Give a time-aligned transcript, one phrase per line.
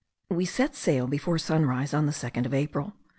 [0.31, 2.93] We set sail before sunrise, on the 2nd of April.